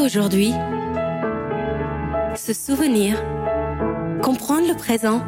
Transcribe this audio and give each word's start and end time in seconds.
aujourd'hui. 0.00 0.52
Se 2.36 2.52
souvenir. 2.52 3.22
Comprendre 4.22 4.68
le 4.68 4.76
présent. 4.76 5.22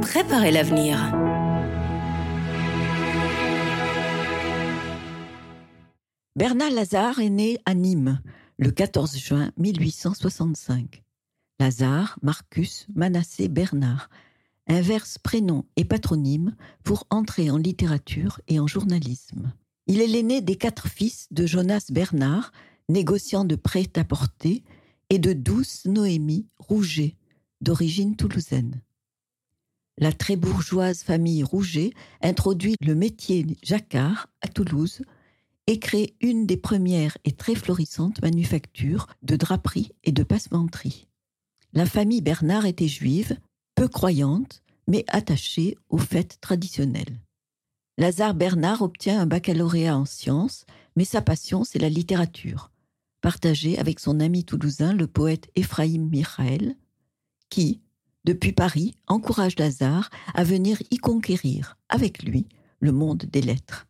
Préparer 0.00 0.50
l'avenir. 0.50 0.98
Bernard 6.36 6.70
Lazare 6.70 7.20
est 7.20 7.30
né 7.30 7.58
à 7.66 7.74
Nîmes 7.74 8.20
le 8.58 8.70
14 8.70 9.16
juin 9.16 9.50
1865. 9.56 11.02
Lazare, 11.60 12.18
Marcus, 12.22 12.86
Manassé, 12.94 13.48
Bernard 13.48 14.08
inverse 14.68 15.18
prénom 15.18 15.64
et 15.76 15.84
patronyme 15.84 16.54
pour 16.84 17.04
entrer 17.10 17.50
en 17.50 17.56
littérature 17.56 18.40
et 18.48 18.60
en 18.60 18.66
journalisme. 18.66 19.52
Il 19.86 20.00
est 20.00 20.06
l'aîné 20.06 20.40
des 20.40 20.56
quatre 20.56 20.88
fils 20.88 21.26
de 21.32 21.46
Jonas 21.46 21.86
Bernard, 21.90 22.52
négociant 22.92 23.44
de 23.44 23.56
prêt-à-porter, 23.56 24.62
et 25.10 25.18
de 25.18 25.34
Douce 25.34 25.84
Noémie 25.84 26.46
Rouget, 26.58 27.16
d'origine 27.60 28.16
toulousaine. 28.16 28.80
La 29.98 30.10
très 30.10 30.36
bourgeoise 30.36 31.02
famille 31.02 31.42
Rouget 31.42 31.92
introduit 32.22 32.76
le 32.80 32.94
métier 32.94 33.46
jacquard 33.62 34.28
à 34.40 34.48
Toulouse 34.48 35.02
et 35.66 35.78
crée 35.78 36.14
une 36.22 36.46
des 36.46 36.56
premières 36.56 37.18
et 37.24 37.32
très 37.32 37.54
florissantes 37.54 38.22
manufactures 38.22 39.06
de 39.22 39.36
draperie 39.36 39.92
et 40.04 40.12
de 40.12 40.22
passementerie. 40.22 41.08
La 41.74 41.84
famille 41.84 42.22
Bernard 42.22 42.64
était 42.64 42.88
juive, 42.88 43.36
peu 43.74 43.88
croyante, 43.88 44.62
mais 44.88 45.04
attachée 45.08 45.76
aux 45.90 45.98
fêtes 45.98 46.38
traditionnelles. 46.40 47.20
Lazare 47.98 48.34
Bernard 48.34 48.80
obtient 48.80 49.20
un 49.20 49.26
baccalauréat 49.26 49.96
en 49.96 50.06
sciences, 50.06 50.64
mais 50.96 51.04
sa 51.04 51.20
passion, 51.20 51.64
c'est 51.64 51.78
la 51.78 51.90
littérature, 51.90 52.71
partagée 53.22 53.78
avec 53.78 54.00
son 54.00 54.20
ami 54.20 54.44
toulousain, 54.44 54.92
le 54.92 55.06
poète 55.06 55.50
Ephraim 55.54 56.08
Michael, 56.10 56.76
qui, 57.48 57.80
depuis 58.24 58.52
Paris, 58.52 58.94
encourage 59.06 59.58
Lazare 59.58 60.10
à 60.34 60.44
venir 60.44 60.82
y 60.90 60.98
conquérir, 60.98 61.78
avec 61.88 62.22
lui, 62.22 62.46
le 62.80 62.92
monde 62.92 63.24
des 63.24 63.40
lettres. 63.40 63.86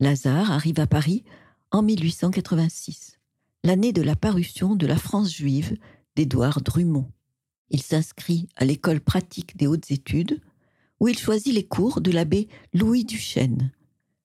Lazare 0.00 0.50
arrive 0.50 0.80
à 0.80 0.86
Paris 0.86 1.24
en 1.70 1.82
1886, 1.82 3.18
l'année 3.64 3.92
de 3.92 4.02
la 4.02 4.16
parution 4.16 4.76
de 4.76 4.86
La 4.86 4.96
France 4.96 5.32
juive 5.32 5.78
d'Édouard 6.16 6.60
Drummond. 6.60 7.10
Il 7.70 7.82
s'inscrit 7.82 8.48
à 8.56 8.64
l'école 8.64 9.00
pratique 9.00 9.56
des 9.56 9.66
hautes 9.66 9.90
études, 9.90 10.40
où 11.00 11.08
il 11.08 11.18
choisit 11.18 11.54
les 11.54 11.66
cours 11.66 12.00
de 12.00 12.10
l'abbé 12.10 12.48
Louis 12.72 13.04
Duchesne, 13.04 13.72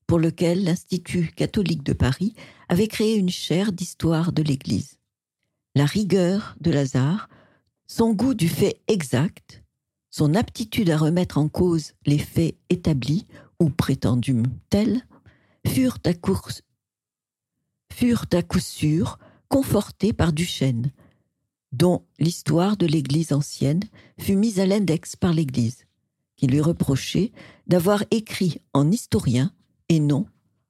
pour 0.08 0.20
lequel 0.20 0.64
l'Institut 0.64 1.32
catholique 1.36 1.84
de 1.84 1.94
Paris 1.94 2.34
avait 2.72 2.88
créé 2.88 3.18
une 3.18 3.30
chaire 3.30 3.74
d'histoire 3.74 4.32
de 4.32 4.42
l'Église. 4.42 4.98
La 5.76 5.86
rigueur 5.86 6.56
de 6.62 6.72
Lazare, 6.72 7.28
son 7.86 8.14
goût 8.14 8.34
du 8.34 8.48
fait 8.48 8.80
exact, 8.88 9.62
son 10.10 10.36
aptitude 10.36 10.90
à 10.90 10.98
remettre 10.98 11.38
en 11.38 11.50
cause 11.50 11.92
les 12.06 12.18
faits 12.18 12.56
établis 12.70 13.28
ou 13.60 13.70
prétendus 13.70 14.42
tels, 14.70 15.06
furent 15.68 16.00
à, 16.06 16.12
furent 17.94 18.26
à 18.32 18.42
coup 18.42 18.60
sûr 18.62 19.20
confortés 19.50 20.14
par 20.14 20.32
Duchesne, 20.32 20.94
dont 21.74 22.06
l'histoire 22.20 22.78
de 22.78 22.86
l'Église 22.86 23.34
ancienne 23.34 23.84
fut 24.18 24.38
mise 24.38 24.62
à 24.62 24.66
l'index 24.66 25.18
par 25.18 25.34
l'Église 25.34 25.84
qui 26.38 26.48
lui 26.48 26.62
reprochait 26.62 27.34
d'avoir 27.68 28.06
écrit 28.12 28.62
en 28.74 28.90
historien 28.90 29.52
et 29.90 30.00
non 30.00 30.26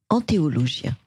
en 0.10 0.20
théologien. 0.20 0.98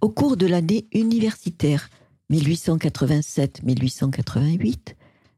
Au 0.00 0.08
cours 0.08 0.36
de 0.36 0.46
l'année 0.46 0.86
universitaire 0.92 1.90
1887-1888, 2.30 4.94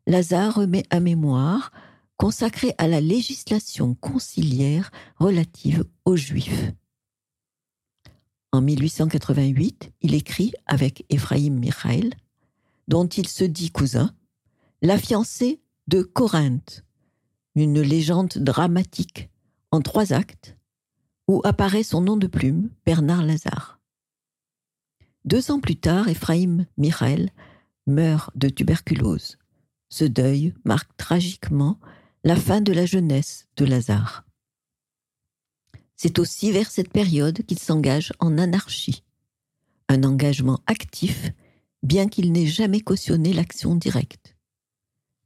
Lazare 0.06 0.54
remet 0.54 0.84
un 0.90 1.00
mémoire 1.00 1.72
consacré 2.16 2.74
à 2.78 2.88
la 2.88 3.00
législation 3.00 3.94
conciliaire 3.94 4.90
relative 5.18 5.84
aux 6.04 6.16
Juifs. 6.16 6.72
En 8.52 8.60
1888, 8.60 9.92
il 10.02 10.14
écrit 10.14 10.52
avec 10.66 11.04
Ephraim 11.10 11.58
Michael, 11.58 12.14
dont 12.86 13.06
il 13.06 13.26
se 13.26 13.44
dit 13.44 13.70
cousin, 13.70 14.14
la 14.80 14.96
fiancée 14.96 15.60
de 15.88 16.02
Corinthe, 16.02 16.84
une 17.56 17.80
légende 17.80 18.34
dramatique 18.36 19.28
en 19.70 19.80
trois 19.80 20.12
actes 20.12 20.56
où 21.26 21.40
apparaît 21.44 21.82
son 21.82 22.00
nom 22.00 22.16
de 22.16 22.26
plume, 22.26 22.70
Bernard 22.86 23.24
Lazare. 23.24 23.80
Deux 25.24 25.50
ans 25.50 25.60
plus 25.60 25.76
tard, 25.76 26.08
Ephraim 26.08 26.66
Michael 26.76 27.30
meurt 27.86 28.30
de 28.36 28.48
tuberculose. 28.48 29.38
Ce 29.88 30.04
deuil 30.04 30.52
marque 30.64 30.94
tragiquement 30.96 31.78
la 32.24 32.36
fin 32.36 32.60
de 32.60 32.72
la 32.72 32.84
jeunesse 32.84 33.46
de 33.56 33.64
Lazare. 33.64 34.24
C'est 35.96 36.18
aussi 36.18 36.50
vers 36.50 36.70
cette 36.70 36.90
période 36.90 37.44
qu'il 37.46 37.58
s'engage 37.58 38.12
en 38.18 38.36
anarchie, 38.36 39.02
un 39.88 40.02
engagement 40.02 40.60
actif, 40.66 41.30
bien 41.82 42.08
qu'il 42.08 42.32
n'ait 42.32 42.46
jamais 42.46 42.80
cautionné 42.80 43.32
l'action 43.32 43.76
directe. 43.76 44.36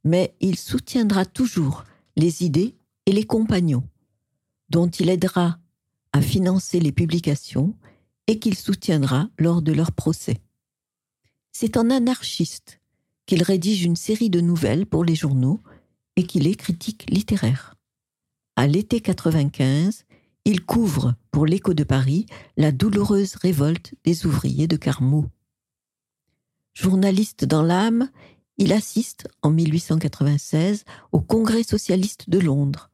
Mais 0.03 0.35
il 0.39 0.57
soutiendra 0.57 1.25
toujours 1.25 1.83
les 2.15 2.43
idées 2.43 2.75
et 3.05 3.11
les 3.11 3.25
compagnons, 3.25 3.83
dont 4.69 4.87
il 4.87 5.09
aidera 5.09 5.59
à 6.13 6.21
financer 6.21 6.79
les 6.79 6.91
publications 6.91 7.75
et 8.29 8.37
qu'il 8.37 8.55
soutiendra 8.55 9.27
lors 9.39 9.63
de 9.63 9.71
leur 9.71 9.91
procès. 9.91 10.37
C'est 11.51 11.77
en 11.77 11.89
anarchiste 11.89 12.79
qu'il 13.25 13.41
rédige 13.41 13.83
une 13.83 13.95
série 13.95 14.29
de 14.29 14.39
nouvelles 14.39 14.85
pour 14.85 15.03
les 15.03 15.15
journaux 15.15 15.61
et 16.15 16.27
qu'il 16.27 16.45
est 16.45 16.53
critique 16.53 17.09
littéraire. 17.09 17.73
À 18.55 18.67
l'été 18.67 19.01
95, 19.01 20.05
il 20.45 20.63
couvre 20.63 21.15
pour 21.31 21.47
l'Écho 21.47 21.73
de 21.73 21.83
Paris 21.83 22.27
la 22.55 22.71
douloureuse 22.71 23.33
révolte 23.33 23.95
des 24.03 24.27
ouvriers 24.27 24.67
de 24.67 24.77
Carmaux. 24.77 25.25
Journaliste 26.75 27.45
dans 27.45 27.63
l'âme, 27.63 28.11
il 28.59 28.73
assiste 28.73 29.27
en 29.41 29.49
1896 29.49 30.85
au 31.13 31.19
Congrès 31.19 31.63
socialiste 31.63 32.29
de 32.29 32.37
Londres 32.37 32.91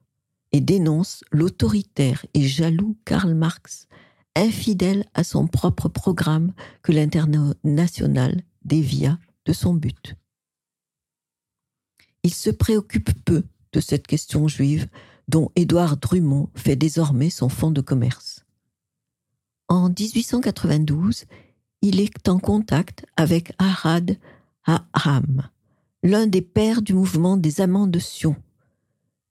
et 0.54 0.62
dénonce 0.62 1.26
l'autoritaire 1.30 2.26
et 2.34 2.48
jaloux 2.48 2.96
Karl 3.04 3.34
Marx, 3.34 3.90
infidèle 4.36 5.06
à 5.14 5.24
son 5.24 5.48
propre 5.48 5.90
programme 5.90 6.54
que 6.82 6.92
l'international 6.92 8.42
dévia 8.64 9.18
de 9.46 9.54
son 9.54 9.74
but. 9.74 10.16
Il 12.24 12.34
se 12.34 12.50
préoccupe 12.50 13.12
peu 13.24 13.44
de 13.72 13.80
cette 13.80 14.08
question 14.08 14.48
juive 14.48 14.88
dont 15.28 15.52
Édouard 15.56 15.98
Drummond 15.98 16.50
fait 16.56 16.76
désormais 16.76 17.30
son 17.30 17.50
fonds 17.50 17.72
de 17.72 17.82
commerce. 17.82 18.46
En 19.68 19.90
1892, 19.90 21.26
il 21.82 22.00
est 22.00 22.30
en 22.30 22.40
contact 22.40 23.06
avec 23.18 23.54
Harad 23.58 24.18
Aham, 24.66 25.48
l'un 26.04 26.26
des 26.26 26.42
pères 26.42 26.82
du 26.82 26.94
mouvement 26.94 27.38
des 27.38 27.62
Amants 27.62 27.88
de 27.88 28.00
Sion, 28.00 28.36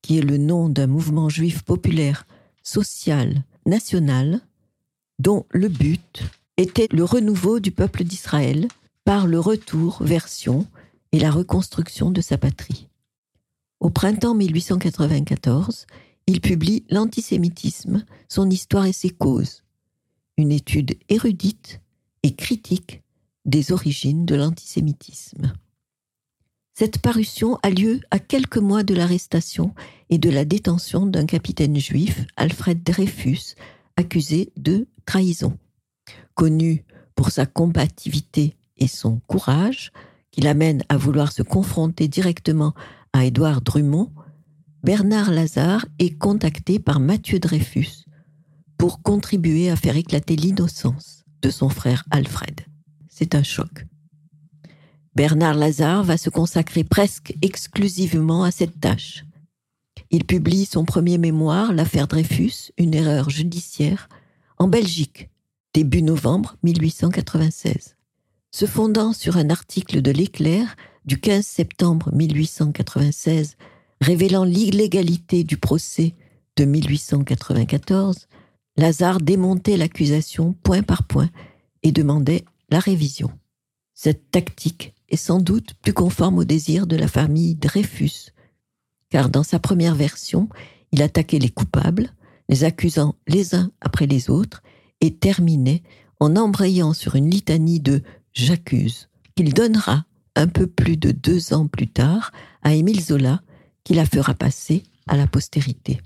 qui 0.02 0.18
est 0.18 0.22
le 0.22 0.38
nom 0.38 0.68
d'un 0.68 0.86
mouvement 0.86 1.28
juif 1.28 1.62
populaire, 1.62 2.26
social, 2.62 3.42
national, 3.66 4.40
dont 5.18 5.46
le 5.50 5.68
but 5.68 6.22
était 6.56 6.88
le 6.90 7.04
renouveau 7.04 7.60
du 7.60 7.70
peuple 7.70 8.04
d'Israël 8.04 8.68
par 9.04 9.26
le 9.26 9.38
retour 9.38 10.02
vers 10.02 10.28
Sion 10.28 10.66
et 11.12 11.18
la 11.18 11.30
reconstruction 11.30 12.10
de 12.10 12.20
sa 12.20 12.38
patrie. 12.38 12.88
Au 13.80 13.90
printemps 13.90 14.34
1894, 14.34 15.86
il 16.26 16.40
publie 16.40 16.84
L'antisémitisme, 16.88 18.04
son 18.28 18.48
histoire 18.48 18.86
et 18.86 18.92
ses 18.92 19.10
causes, 19.10 19.62
une 20.36 20.52
étude 20.52 20.96
érudite 21.08 21.80
et 22.22 22.34
critique 22.34 23.02
des 23.44 23.72
origines 23.72 24.24
de 24.24 24.34
l'antisémitisme. 24.34 25.52
Cette 26.72 26.98
parution 26.98 27.58
a 27.62 27.70
lieu 27.70 28.00
à 28.10 28.18
quelques 28.18 28.56
mois 28.56 28.82
de 28.82 28.94
l'arrestation 28.94 29.74
et 30.10 30.18
de 30.18 30.30
la 30.30 30.44
détention 30.44 31.06
d'un 31.06 31.26
capitaine 31.26 31.78
juif, 31.78 32.24
Alfred 32.36 32.82
Dreyfus, 32.82 33.54
accusé 33.96 34.50
de 34.56 34.88
trahison. 35.04 35.56
Connu 36.34 36.84
pour 37.14 37.30
sa 37.30 37.46
combativité 37.46 38.56
et 38.76 38.88
son 38.88 39.20
courage, 39.26 39.92
qui 40.30 40.40
l'amène 40.40 40.82
à 40.88 40.96
vouloir 40.96 41.30
se 41.30 41.42
confronter 41.42 42.08
directement 42.08 42.74
à 43.12 43.24
Édouard 43.24 43.60
Drummond, 43.60 44.10
Bernard 44.82 45.30
Lazare 45.30 45.86
est 45.98 46.18
contacté 46.18 46.78
par 46.78 47.00
Mathieu 47.00 47.38
Dreyfus 47.38 48.04
pour 48.76 49.00
contribuer 49.02 49.70
à 49.70 49.76
faire 49.76 49.96
éclater 49.96 50.36
l'innocence 50.36 51.24
de 51.40 51.50
son 51.50 51.68
frère 51.68 52.04
Alfred. 52.10 52.60
C'est 53.08 53.34
un 53.34 53.42
choc. 53.42 53.86
Bernard 55.14 55.54
Lazare 55.54 56.02
va 56.02 56.16
se 56.16 56.28
consacrer 56.28 56.82
presque 56.82 57.34
exclusivement 57.40 58.42
à 58.42 58.50
cette 58.50 58.80
tâche. 58.80 59.24
Il 60.10 60.24
publie 60.24 60.66
son 60.66 60.84
premier 60.84 61.18
mémoire, 61.18 61.72
L'affaire 61.72 62.08
Dreyfus, 62.08 62.72
une 62.76 62.94
erreur 62.94 63.30
judiciaire, 63.30 64.08
en 64.58 64.68
Belgique, 64.68 65.28
début 65.72 66.02
novembre 66.02 66.56
1896. 66.62 67.96
Se 68.50 68.66
fondant 68.66 69.12
sur 69.12 69.36
un 69.36 69.50
article 69.50 70.00
de 70.00 70.10
l'Éclair 70.10 70.76
du 71.04 71.20
15 71.20 71.44
septembre 71.44 72.10
1896 72.12 73.56
révélant 74.00 74.44
l'illégalité 74.44 75.44
du 75.44 75.56
procès 75.56 76.14
de 76.56 76.64
1894, 76.64 78.28
Lazare 78.76 79.20
démontait 79.20 79.76
l'accusation 79.76 80.54
point 80.62 80.82
par 80.82 81.04
point 81.04 81.30
et 81.82 81.92
demandait 81.92 82.44
la 82.70 82.78
révision. 82.78 83.30
Cette 83.94 84.30
tactique 84.30 84.94
est 85.08 85.16
sans 85.16 85.40
doute 85.40 85.74
plus 85.82 85.92
conforme 85.92 86.38
au 86.38 86.44
désir 86.44 86.86
de 86.86 86.96
la 86.96 87.08
famille 87.08 87.54
Dreyfus, 87.54 88.30
car 89.10 89.28
dans 89.28 89.44
sa 89.44 89.58
première 89.58 89.94
version, 89.94 90.48
il 90.92 91.02
attaquait 91.02 91.38
les 91.38 91.50
coupables, 91.50 92.12
les 92.48 92.64
accusant 92.64 93.14
les 93.26 93.54
uns 93.54 93.70
après 93.80 94.06
les 94.06 94.30
autres, 94.30 94.62
et 95.00 95.14
terminait 95.14 95.82
en 96.20 96.36
embrayant 96.36 96.92
sur 96.92 97.14
une 97.14 97.30
litanie 97.30 97.80
de 97.80 98.02
J'accuse, 98.32 99.08
qu'il 99.36 99.54
donnera 99.54 100.04
un 100.36 100.48
peu 100.48 100.66
plus 100.66 100.96
de 100.96 101.10
deux 101.10 101.52
ans 101.52 101.66
plus 101.66 101.88
tard 101.88 102.32
à 102.62 102.74
Émile 102.74 103.02
Zola, 103.02 103.42
qui 103.84 103.94
la 103.94 104.06
fera 104.06 104.34
passer 104.34 104.82
à 105.06 105.16
la 105.16 105.26
postérité. 105.26 106.00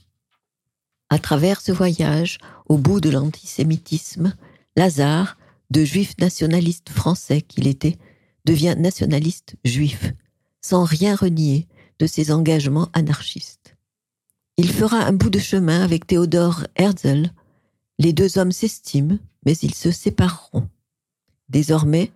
À 1.10 1.18
travers 1.18 1.60
ce 1.60 1.72
voyage, 1.72 2.38
au 2.68 2.76
bout 2.76 3.00
de 3.00 3.08
l'antisémitisme, 3.08 4.34
Lazare, 4.76 5.38
de 5.70 5.84
juif 5.84 6.14
nationaliste 6.18 6.90
français 6.90 7.40
qu'il 7.40 7.66
était, 7.66 7.96
devient 8.44 8.76
nationaliste 8.78 9.56
juif, 9.64 10.12
sans 10.60 10.84
rien 10.84 11.14
renier 11.14 11.66
de 11.98 12.06
ses 12.06 12.30
engagements 12.30 12.88
anarchistes. 12.92 13.57
Il 14.60 14.72
fera 14.72 15.04
un 15.04 15.12
bout 15.12 15.30
de 15.30 15.38
chemin 15.38 15.82
avec 15.82 16.04
Théodore 16.04 16.64
Herzl. 16.74 17.30
Les 18.00 18.12
deux 18.12 18.38
hommes 18.38 18.50
s'estiment, 18.50 19.16
mais 19.46 19.56
ils 19.58 19.74
se 19.74 19.92
sépareront. 19.92 20.68
Désormais, 21.48 22.10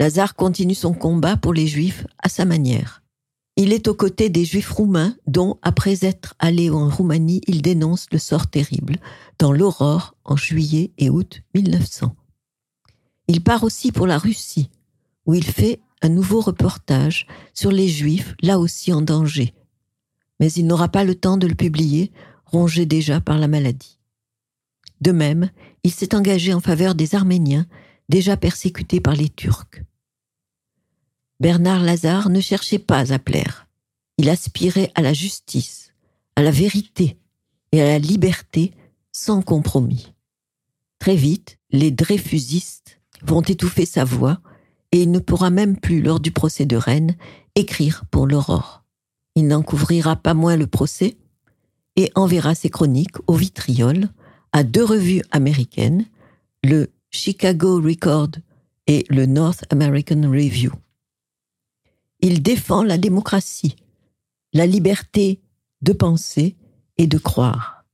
Lazare 0.00 0.34
continue 0.34 0.74
son 0.74 0.92
combat 0.92 1.36
pour 1.36 1.54
les 1.54 1.68
Juifs 1.68 2.04
à 2.18 2.28
sa 2.28 2.44
manière. 2.44 3.04
Il 3.54 3.72
est 3.72 3.86
aux 3.86 3.94
côtés 3.94 4.28
des 4.28 4.44
Juifs 4.44 4.72
roumains 4.72 5.14
dont, 5.28 5.56
après 5.62 6.04
être 6.04 6.34
allé 6.40 6.68
en 6.68 6.88
Roumanie, 6.88 7.42
il 7.46 7.62
dénonce 7.62 8.08
le 8.10 8.18
sort 8.18 8.48
terrible 8.48 8.96
dans 9.38 9.52
l'Aurore 9.52 10.16
en 10.24 10.36
juillet 10.36 10.90
et 10.98 11.10
août 11.10 11.42
1900. 11.54 12.16
Il 13.28 13.40
part 13.40 13.62
aussi 13.62 13.92
pour 13.92 14.08
la 14.08 14.18
Russie, 14.18 14.68
où 15.26 15.34
il 15.34 15.44
fait 15.44 15.78
un 16.02 16.08
nouveau 16.08 16.40
reportage 16.40 17.28
sur 17.54 17.70
les 17.70 17.86
Juifs, 17.86 18.34
là 18.42 18.58
aussi 18.58 18.92
en 18.92 19.00
danger. 19.00 19.54
Mais 20.40 20.50
il 20.52 20.66
n'aura 20.66 20.88
pas 20.88 21.04
le 21.04 21.14
temps 21.14 21.36
de 21.36 21.46
le 21.46 21.54
publier, 21.54 22.12
rongé 22.44 22.86
déjà 22.86 23.20
par 23.20 23.38
la 23.38 23.48
maladie. 23.48 23.98
De 25.00 25.12
même, 25.12 25.50
il 25.82 25.92
s'est 25.92 26.14
engagé 26.14 26.54
en 26.54 26.60
faveur 26.60 26.94
des 26.94 27.14
Arméniens, 27.14 27.66
déjà 28.08 28.36
persécutés 28.36 29.00
par 29.00 29.14
les 29.14 29.28
Turcs. 29.28 29.82
Bernard 31.40 31.82
Lazare 31.82 32.30
ne 32.30 32.40
cherchait 32.40 32.78
pas 32.78 33.12
à 33.12 33.18
plaire. 33.18 33.66
Il 34.18 34.28
aspirait 34.28 34.92
à 34.94 35.02
la 35.02 35.12
justice, 35.12 35.92
à 36.36 36.42
la 36.42 36.50
vérité 36.50 37.18
et 37.72 37.82
à 37.82 37.86
la 37.86 37.98
liberté 37.98 38.72
sans 39.12 39.42
compromis. 39.42 40.12
Très 40.98 41.16
vite, 41.16 41.58
les 41.70 41.90
Dreyfusistes 41.90 43.00
vont 43.22 43.42
étouffer 43.42 43.84
sa 43.84 44.04
voix 44.04 44.40
et 44.92 45.02
il 45.02 45.10
ne 45.10 45.18
pourra 45.18 45.50
même 45.50 45.76
plus, 45.76 46.00
lors 46.00 46.20
du 46.20 46.30
procès 46.30 46.66
de 46.66 46.76
Rennes, 46.76 47.16
écrire 47.56 48.04
pour 48.10 48.26
l'Aurore. 48.26 48.83
Il 49.34 49.48
n'en 49.48 49.62
couvrira 49.62 50.16
pas 50.16 50.34
moins 50.34 50.56
le 50.56 50.66
procès 50.66 51.16
et 51.96 52.10
enverra 52.14 52.54
ses 52.54 52.70
chroniques 52.70 53.16
au 53.26 53.34
vitriol 53.34 54.08
à 54.52 54.62
deux 54.62 54.84
revues 54.84 55.22
américaines, 55.30 56.06
le 56.62 56.90
Chicago 57.10 57.80
Record 57.80 58.30
et 58.86 59.04
le 59.08 59.26
North 59.26 59.64
American 59.70 60.22
Review. 60.30 60.72
Il 62.20 62.42
défend 62.42 62.82
la 62.82 62.98
démocratie, 62.98 63.76
la 64.52 64.66
liberté 64.66 65.40
de 65.82 65.92
penser 65.92 66.56
et 66.96 67.06
de 67.06 67.18
croire. 67.18 67.84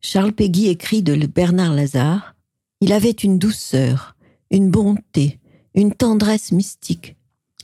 Charles 0.00 0.32
Péguy 0.32 0.68
écrit 0.68 1.02
de 1.02 1.14
Bernard 1.26 1.74
Lazare 1.74 2.34
Il 2.80 2.92
avait 2.92 3.10
une 3.10 3.38
douceur, 3.38 4.16
une 4.50 4.70
bonté, 4.70 5.38
une 5.74 5.92
tendresse 5.92 6.52
mystique, 6.52 7.16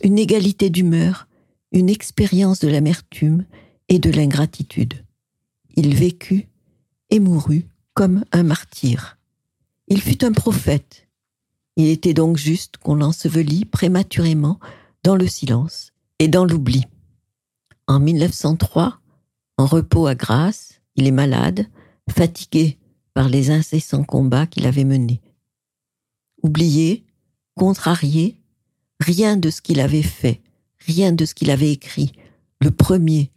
une 0.02 0.18
égalité 0.18 0.70
d'humeur, 0.70 1.27
une 1.72 1.88
expérience 1.88 2.60
de 2.60 2.68
l'amertume 2.68 3.44
et 3.88 3.98
de 3.98 4.10
l'ingratitude. 4.10 5.04
Il 5.76 5.94
vécut 5.94 6.48
et 7.10 7.20
mourut 7.20 7.66
comme 7.94 8.24
un 8.32 8.42
martyr. 8.42 9.18
Il 9.88 10.00
fut 10.00 10.24
un 10.24 10.32
prophète. 10.32 11.08
Il 11.76 11.88
était 11.88 12.14
donc 12.14 12.36
juste 12.36 12.76
qu'on 12.76 12.96
l'ensevelit 12.96 13.64
prématurément 13.64 14.58
dans 15.04 15.16
le 15.16 15.26
silence 15.26 15.92
et 16.18 16.28
dans 16.28 16.44
l'oubli. 16.44 16.84
En 17.86 18.00
1903, 18.00 19.00
en 19.56 19.66
repos 19.66 20.06
à 20.06 20.14
Grasse, 20.14 20.80
il 20.96 21.06
est 21.06 21.12
malade, 21.12 21.66
fatigué 22.10 22.78
par 23.14 23.28
les 23.28 23.50
incessants 23.50 24.04
combats 24.04 24.46
qu'il 24.46 24.66
avait 24.66 24.84
menés. 24.84 25.20
Oublié, 26.42 27.04
contrarié, 27.56 28.36
rien 29.00 29.36
de 29.36 29.50
ce 29.50 29.60
qu'il 29.60 29.80
avait 29.80 30.02
fait, 30.02 30.42
rien 30.88 31.12
de 31.12 31.26
ce 31.26 31.34
qu'il 31.34 31.50
avait 31.50 31.70
écrit, 31.70 32.12
le 32.60 32.70
premier, 32.70 33.30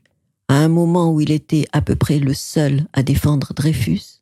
à 0.48 0.56
un 0.56 0.70
moment 0.70 1.12
où 1.12 1.22
il 1.22 1.32
était 1.32 1.68
à 1.74 1.82
peu 1.82 1.96
près 1.96 2.18
le 2.18 2.34
seul 2.34 2.88
à 2.94 3.04
défendre 3.04 3.54
Dreyfus, 3.54 4.22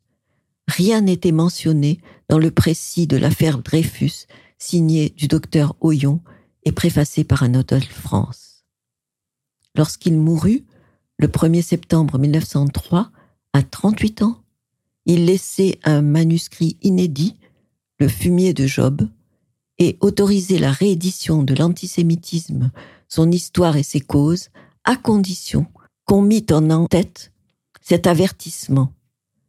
rien 0.68 1.00
n'était 1.00 1.32
mentionné 1.32 2.00
dans 2.28 2.38
le 2.38 2.50
précis 2.50 3.06
de 3.06 3.16
l'affaire 3.16 3.58
Dreyfus 3.58 4.26
signé 4.58 5.10
du 5.10 5.28
docteur 5.28 5.76
Oyon 5.80 6.20
et 6.64 6.72
préfacé 6.72 7.24
par 7.24 7.42
Anatole 7.42 7.84
France. 7.84 8.64
Lorsqu'il 9.76 10.18
mourut, 10.18 10.64
le 11.18 11.28
1er 11.28 11.62
septembre 11.62 12.18
1903, 12.18 13.10
à 13.52 13.62
38 13.62 14.22
ans, 14.22 14.42
il 15.06 15.24
laissait 15.24 15.78
un 15.84 16.02
manuscrit 16.02 16.76
inédit, 16.82 17.36
Le 17.98 18.08
fumier 18.08 18.54
de 18.54 18.66
Job, 18.66 19.08
et 19.78 19.96
autorisait 20.00 20.58
la 20.58 20.72
réédition 20.72 21.42
de 21.42 21.54
l'antisémitisme, 21.54 22.70
son 23.10 23.30
histoire 23.30 23.76
et 23.76 23.82
ses 23.82 24.00
causes, 24.00 24.48
à 24.84 24.96
condition 24.96 25.66
qu'on 26.06 26.22
mit 26.22 26.46
en 26.50 26.86
tête 26.86 27.32
cet 27.82 28.06
avertissement. 28.06 28.92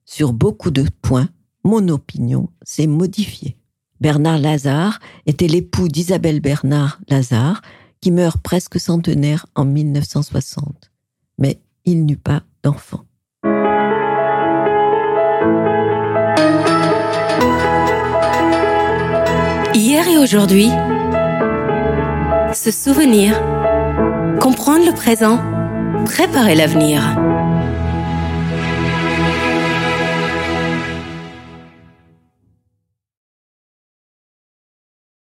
Sur 0.03 0.33
beaucoup 0.33 0.71
de 0.71 0.85
points, 1.01 1.29
mon 1.63 1.87
opinion 1.87 2.49
s'est 2.63 2.87
modifiée. 2.87 3.55
Bernard 4.01 4.39
Lazare 4.39 4.99
était 5.27 5.47
l'époux 5.47 5.87
d'Isabelle 5.87 6.41
Bernard 6.41 6.99
Lazare, 7.07 7.61
qui 8.01 8.09
meurt 8.09 8.41
presque 8.41 8.79
centenaire 8.79 9.45
en 9.53 9.63
1960. 9.63 10.91
Mais 11.37 11.61
il 11.85 12.05
n'eut 12.05 12.17
pas 12.17 12.41
d'enfant. 12.63 13.05
Hier 19.73 20.07
et 20.07 20.17
aujourd'hui, 20.17 20.69
se 22.53 22.71
souvenir, 22.71 23.41
comprendre 24.41 24.87
le 24.87 24.91
présent, 24.91 25.37
préparer 26.05 26.55
l'avenir. 26.55 27.20